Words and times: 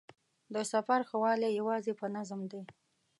د 0.53 0.55
سفر 0.71 0.99
ښه 1.09 1.17
والی 1.23 1.49
یوازې 1.59 1.93
په 1.99 2.05
نظم 2.15 2.41
دی. 2.51 2.61